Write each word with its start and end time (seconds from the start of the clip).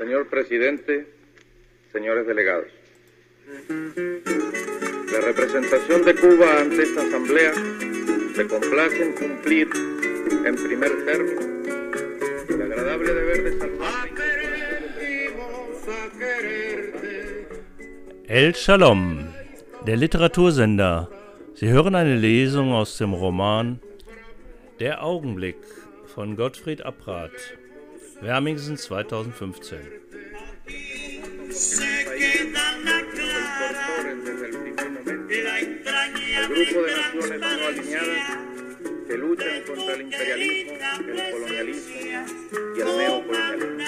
Señor 0.00 0.28
presidente, 0.28 1.06
señores 1.92 2.26
delegados. 2.26 2.68
La 5.12 5.20
representación 5.20 6.06
de 6.06 6.14
Cuba 6.14 6.60
ante 6.62 6.84
esta 6.84 7.02
asamblea 7.02 7.52
se 8.34 8.48
complace 8.48 9.02
en 9.02 9.12
cumplir 9.12 9.68
en 10.46 10.56
primer 10.56 11.04
término 11.04 11.40
el 12.48 12.62
agradable 12.62 13.12
deber 13.12 13.44
de 13.44 13.58
salvar. 13.58 14.08
El 18.26 18.52
Shalom, 18.54 19.26
der 19.84 19.98
Literatursender. 19.98 21.08
Sie 21.52 21.68
hören 21.68 21.94
eine 21.94 22.16
Lesung 22.16 22.72
aus 22.72 22.96
dem 22.96 23.12
Roman 23.12 23.80
Der 24.78 25.04
Augenblick 25.04 25.58
von 26.06 26.36
Gottfried 26.36 26.86
Abrath, 26.86 27.58
Wermingsen 28.22 28.76
2015. 28.76 29.76
El 36.36 36.48
grupo 36.48 36.82
de 36.82 36.92
naciones 36.96 37.40
no 37.40 37.66
alineadas 37.66 38.38
que 39.06 39.16
luchan 39.16 39.62
contra 39.66 39.94
el 39.94 40.00
imperialismo, 40.02 40.72
el 41.00 41.30
colonialismo 41.32 41.94
y 42.76 42.80
el 42.80 42.96
neocolonialismo. 42.98 43.84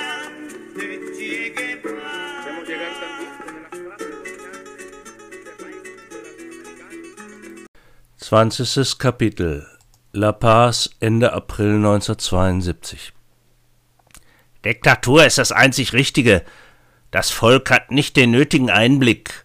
Hacemos 2.39 2.69
llegar 2.69 2.93
también 3.01 3.31
desde 3.45 3.61
las 3.61 3.71
clases 3.79 4.13
20. 8.31 8.97
Kapitel 8.99 9.65
La 10.13 10.39
Paz 10.39 10.91
Ende 11.01 11.27
April 11.27 11.73
1972 11.75 13.22
Diktatur 14.65 15.25
ist 15.27 15.39
das 15.39 15.53
einzig 15.53 15.93
Richtige. 15.93 16.43
Das 17.11 17.31
Volk 17.31 17.71
hat 17.71 17.91
nicht 17.91 18.17
den 18.17 18.31
nötigen 18.31 18.71
Einblick. 18.71 19.45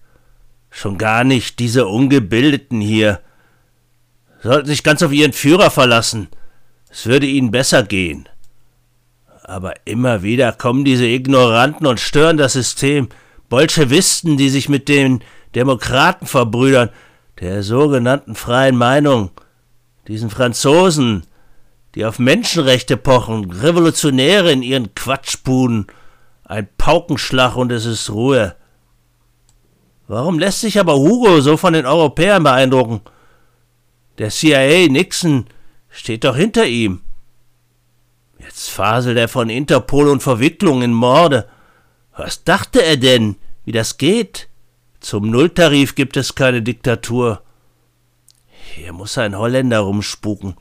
Schon 0.69 0.97
gar 0.97 1.23
nicht 1.23 1.59
diese 1.59 1.87
Ungebildeten 1.87 2.81
hier. 2.81 3.21
Sollten 4.41 4.67
sich 4.67 4.83
ganz 4.83 5.01
auf 5.01 5.11
ihren 5.11 5.33
Führer 5.33 5.71
verlassen. 5.71 6.27
Es 6.89 7.05
würde 7.05 7.25
ihnen 7.25 7.51
besser 7.51 7.83
gehen. 7.83 8.29
Aber 9.43 9.73
immer 9.85 10.23
wieder 10.23 10.51
kommen 10.51 10.85
diese 10.85 11.05
Ignoranten 11.05 11.87
und 11.87 11.99
stören 11.99 12.37
das 12.37 12.53
System. 12.53 13.09
Bolschewisten, 13.49 14.37
die 14.37 14.49
sich 14.49 14.69
mit 14.69 14.89
den 14.89 15.23
Demokraten 15.55 16.27
verbrüdern, 16.27 16.89
der 17.39 17.63
sogenannten 17.63 18.35
freien 18.35 18.75
Meinung, 18.75 19.31
diesen 20.07 20.29
Franzosen, 20.29 21.23
die 21.97 22.05
auf 22.05 22.19
Menschenrechte 22.19 22.95
pochen, 22.95 23.49
Revolutionäre 23.49 24.51
in 24.51 24.61
ihren 24.61 24.93
Quatschbuden, 24.93 25.87
ein 26.43 26.69
Paukenschlag 26.77 27.55
und 27.55 27.71
es 27.71 27.85
ist 27.85 28.11
Ruhe. 28.11 28.55
Warum 30.07 30.37
lässt 30.37 30.61
sich 30.61 30.79
aber 30.79 30.93
Hugo 30.93 31.41
so 31.41 31.57
von 31.57 31.73
den 31.73 31.87
Europäern 31.87 32.43
beeindrucken? 32.43 33.01
Der 34.19 34.29
CIA, 34.29 34.89
Nixon, 34.89 35.47
steht 35.89 36.23
doch 36.23 36.35
hinter 36.35 36.67
ihm. 36.67 37.01
Jetzt 38.37 38.69
faselt 38.69 39.17
er 39.17 39.27
von 39.27 39.49
Interpol 39.49 40.07
und 40.07 40.21
Verwicklung 40.21 40.83
in 40.83 40.93
Morde. 40.93 41.49
Was 42.15 42.43
dachte 42.43 42.85
er 42.85 42.97
denn, 42.97 43.37
wie 43.65 43.71
das 43.71 43.97
geht? 43.97 44.49
Zum 44.99 45.31
Nulltarif 45.31 45.95
gibt 45.95 46.15
es 46.15 46.35
keine 46.35 46.61
Diktatur. 46.61 47.41
Hier 48.75 48.93
muss 48.93 49.17
ein 49.17 49.35
Holländer 49.35 49.79
rumspuken. 49.79 50.57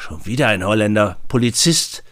Schon 0.00 0.24
wieder 0.24 0.48
ein 0.48 0.64
Holländer, 0.64 1.18
Polizist. 1.28 2.04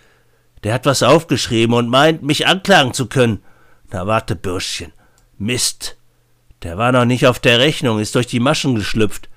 Der 0.63 0.75
hat 0.75 0.85
was 0.85 1.03
aufgeschrieben 1.03 1.75
und 1.75 1.89
meint, 1.89 2.23
mich 2.23 2.47
anklagen 2.47 2.93
zu 2.93 3.07
können. 3.07 3.43
Na 3.91 4.07
warte, 4.07 4.37
Bürschchen. 4.37 4.93
Mist. 5.39 5.97
Der 6.63 6.77
war 6.77 6.93
noch 6.93 7.07
nicht 7.07 7.27
auf 7.27 7.39
der 7.39 7.61
Rechnung, 7.61 7.99
ist 7.99 8.15
durch 8.15 8.27
die 8.27 8.41
Maschen 8.41 8.75
geschlüpft. 8.75 9.31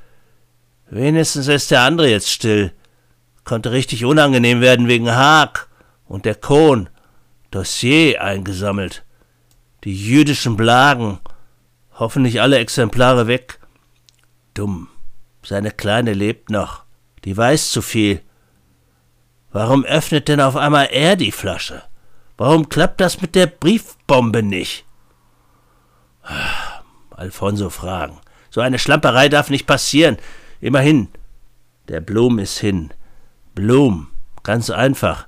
Wenigstens 0.89 1.47
ist 1.47 1.71
der 1.71 1.83
andere 1.83 2.09
jetzt 2.09 2.29
still. 2.29 2.73
Konnte 3.45 3.71
richtig 3.71 4.03
unangenehm 4.03 4.59
werden 4.59 4.89
wegen 4.89 5.09
Haag 5.09 5.69
und 6.05 6.25
der 6.25 6.35
Kohn. 6.35 6.89
Dossier 7.51 8.21
eingesammelt. 8.21 9.05
Die 9.85 9.95
jüdischen 9.95 10.57
Blagen. 10.57 11.19
Hoffentlich 11.93 12.41
alle 12.41 12.59
Exemplare 12.59 13.27
weg. 13.27 13.61
Dumm. 14.53 14.89
Seine 15.41 15.71
Kleine 15.71 16.11
lebt 16.11 16.49
noch. 16.49 16.83
Die 17.23 17.35
weiß 17.37 17.71
zu 17.71 17.81
viel. 17.81 18.21
Warum 19.51 19.83
öffnet 19.83 20.27
denn 20.27 20.39
auf 20.39 20.55
einmal 20.55 20.87
er 20.91 21.15
die 21.15 21.31
Flasche? 21.31 21.83
Warum 22.37 22.69
klappt 22.69 23.01
das 23.01 23.21
mit 23.21 23.35
der 23.35 23.47
Briefbombe 23.47 24.43
nicht? 24.43 24.85
Alfonso 27.11 27.69
fragen. 27.69 28.19
So 28.49 28.61
eine 28.61 28.79
Schlamperei 28.79 29.29
darf 29.29 29.49
nicht 29.49 29.67
passieren. 29.67 30.17
Immerhin. 30.59 31.09
Der 31.87 32.01
Blum 32.01 32.39
ist 32.39 32.59
hin. 32.59 32.93
Blum. 33.53 34.07
Ganz 34.43 34.69
einfach. 34.69 35.27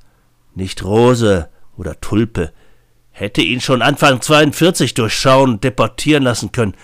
Nicht 0.56 0.84
Rose 0.84 1.50
oder 1.78 2.00
Tulpe. 2.00 2.52
Hätte 3.12 3.42
ihn 3.42 3.62
schon 3.62 3.82
Anfang 3.82 4.22
42 4.22 4.94
durchschauen 4.94 5.52
und 5.52 5.64
deportieren 5.64 6.24
lassen 6.24 6.52
können. 6.52 6.76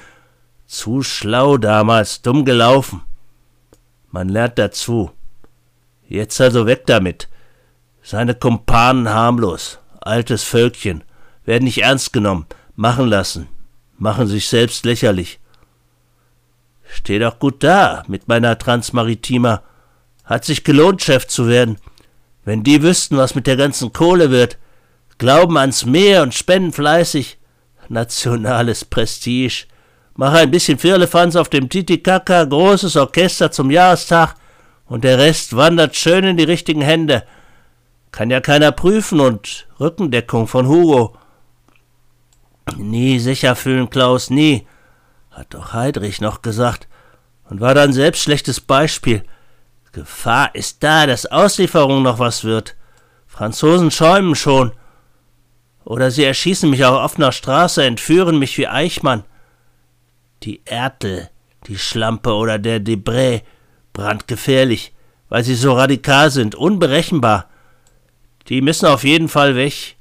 Zu 0.68 1.02
schlau 1.02 1.58
damals, 1.58 2.22
dumm 2.22 2.46
gelaufen. 2.46 3.02
Man 4.12 4.30
lernt 4.30 4.60
dazu. 4.60 5.12
Jetzt 6.10 6.42
also 6.42 6.66
weg 6.66 6.88
damit. 6.88 7.28
Seine 8.02 8.34
Kumpanen 8.34 9.10
harmlos, 9.10 9.78
altes 10.02 10.44
Völkchen, 10.44 11.04
werden 11.46 11.66
nicht 11.66 11.84
ernst 11.84 12.14
genommen, 12.14 12.48
machen 12.76 13.08
lassen, 13.08 13.48
machen 14.00 14.26
sich 14.26 14.48
selbst 14.48 14.86
lächerlich. 14.86 15.40
Steh 16.92 17.20
doch 17.20 17.38
gut 17.38 17.64
da 17.64 18.04
mit 18.08 18.28
meiner 18.28 18.58
Transmaritima. 18.58 19.62
Hat 20.26 20.46
sich 20.46 20.64
gelohnt, 20.64 21.04
Chef 21.04 21.28
zu 21.28 21.48
werden. 21.48 21.78
Wenn 22.44 22.64
die 22.64 22.82
wüssten, 22.82 23.18
was 23.18 23.36
mit 23.36 23.46
der 23.46 23.58
ganzen 23.58 23.94
Kohle 23.94 24.32
wird, 24.32 24.58
glauben 25.20 25.58
ans 25.58 25.86
Meer 25.86 26.24
und 26.24 26.34
spenden 26.34 26.74
fleißig. 26.74 27.38
Nationales 27.88 28.84
Prestige. 28.84 29.66
Mach 30.16 30.34
ein 30.34 30.50
bisschen 30.50 30.80
Firlefanz 30.80 31.36
auf 31.36 31.50
dem 31.50 31.70
Titicaca, 31.70 32.46
großes 32.46 32.96
Orchester 32.96 33.52
zum 33.52 33.70
Jahrestag, 33.70 34.36
und 34.90 35.04
der 35.04 35.20
Rest 35.20 35.56
wandert 35.56 35.96
schön 35.96 36.26
in 36.26 36.36
die 36.36 36.44
richtigen 36.44 36.82
Hände. 36.82 37.24
Kann 38.12 38.32
ja 38.32 38.42
keiner 38.42 38.72
prüfen 38.72 39.20
und 39.20 39.68
Rückendeckung 39.80 40.48
von 40.48 40.68
Hugo. 40.68 41.16
Nie 42.76 43.20
sicher 43.20 43.56
fühlen, 43.56 43.90
Klaus, 43.90 44.30
nie, 44.30 44.68
hat 45.32 45.54
doch 45.54 45.74
Heidrich 45.74 46.22
noch 46.22 46.42
gesagt 46.42 46.88
und 47.50 47.62
war 47.62 47.74
dann 47.74 47.94
selbst 47.94 48.24
schlechtes 48.24 48.60
Beispiel. 48.60 49.24
Gefahr 49.92 50.54
ist 50.54 50.84
da, 50.84 51.08
dass 51.08 51.26
Auslieferung 51.26 52.04
noch 52.04 52.20
was 52.20 52.44
wird. 52.44 52.76
Franzosen 53.28 53.92
schäumen 53.92 54.36
schon. 54.36 54.72
Oder 55.84 56.12
sie 56.12 56.24
erschießen 56.24 56.70
mich 56.70 56.86
auf 56.86 56.98
offener 56.98 57.32
Straße, 57.32 57.84
entführen 57.84 58.38
mich 58.38 58.58
wie 58.58 58.68
Eichmann. 58.68 59.24
Die 60.44 60.62
Ertel, 60.66 61.30
die 61.68 61.78
Schlampe 61.78 62.34
oder 62.34 62.60
der 62.60 62.80
Debré, 62.80 63.42
brandgefährlich, 64.00 64.94
weil 65.28 65.44
sie 65.44 65.56
so 65.56 65.74
radikal 65.74 66.32
sind, 66.32 66.56
unberechenbar. 66.56 67.50
Die 68.48 68.62
müssen 68.62 68.86
auf 68.86 69.04
jeden 69.04 69.28
Fall 69.28 69.56
weg. 69.56 69.98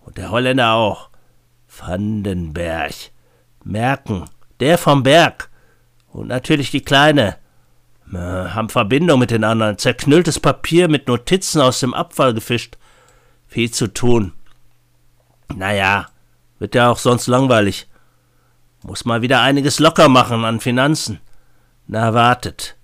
Und 0.00 0.16
der 0.16 0.30
Holländer 0.30 0.74
auch. 0.74 1.10
Vandenberg. 1.68 2.94
Merken. 3.64 4.24
Der 4.60 4.78
vom 4.78 5.02
Berg. 5.02 5.50
Und 6.12 6.28
natürlich 6.28 6.70
die 6.70 6.84
Kleine. 6.84 7.36
Äh, 8.12 8.16
haben 8.16 8.68
Verbindung 8.68 9.18
mit 9.18 9.32
den 9.32 9.42
anderen. 9.42 9.76
Zerknülltes 9.76 10.38
Papier 10.38 10.88
mit 10.88 11.08
Notizen 11.08 11.60
aus 11.60 11.80
dem 11.80 11.92
Abfall 11.92 12.32
gefischt. 12.32 12.78
Viel 13.48 13.72
zu 13.72 13.92
tun. 13.92 14.32
Naja, 15.54 16.06
wird 16.60 16.76
ja 16.76 16.90
auch 16.90 16.98
sonst 16.98 17.26
langweilig. 17.26 17.88
Muss 18.82 19.04
mal 19.04 19.20
wieder 19.20 19.40
einiges 19.40 19.80
locker 19.80 20.08
machen 20.08 20.44
an 20.44 20.60
Finanzen. 20.60 21.18
Na, 21.88 22.14
wartet. 22.14 22.76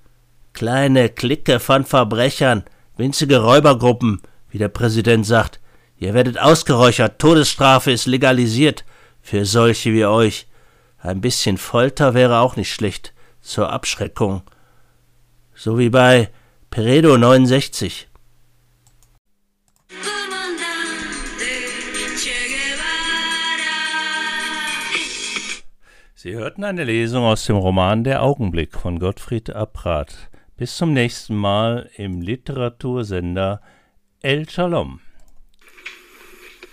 Kleine 0.52 1.08
Clique 1.08 1.60
von 1.60 1.84
Verbrechern, 1.84 2.64
winzige 2.96 3.38
Räubergruppen, 3.38 4.20
wie 4.50 4.58
der 4.58 4.68
Präsident 4.68 5.26
sagt. 5.26 5.60
Ihr 5.98 6.14
werdet 6.14 6.38
ausgeräuchert, 6.38 7.18
Todesstrafe 7.18 7.90
ist 7.90 8.06
legalisiert 8.06 8.84
für 9.22 9.46
solche 9.46 9.92
wie 9.92 10.04
euch. 10.04 10.46
Ein 10.98 11.20
bisschen 11.20 11.58
Folter 11.58 12.14
wäre 12.14 12.38
auch 12.38 12.56
nicht 12.56 12.72
schlecht 12.72 13.12
zur 13.40 13.72
Abschreckung. 13.72 14.42
So 15.54 15.78
wie 15.78 15.90
bei 15.90 16.30
Peredo 16.70 17.16
69. 17.16 18.08
Sie 26.14 26.34
hörten 26.34 26.62
eine 26.62 26.84
Lesung 26.84 27.24
aus 27.24 27.46
dem 27.46 27.56
Roman 27.56 28.04
Der 28.04 28.22
Augenblick 28.22 28.74
von 28.78 29.00
Gottfried 29.00 29.50
Abrath. 29.50 30.30
Bis 30.62 30.76
zum 30.76 30.92
nächsten 30.92 31.34
Mal 31.34 31.90
im 31.96 32.20
Literatursender 32.20 33.60
El 34.22 34.48
Shalom. 34.48 35.00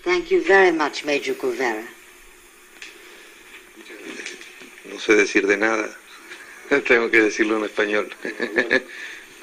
Thank 0.04 0.30
you 0.30 0.44
very 0.44 0.72
much, 0.72 1.04
Major 1.06 1.34
Guevara. 1.34 1.82
No 4.92 5.00
sé 5.00 5.16
decir 5.16 5.48
de 5.48 5.58
nada. 5.58 5.90
Tengo 6.88 7.10
que 7.10 7.20
decirlo 7.20 7.58
en 7.58 7.64
español. 7.64 8.12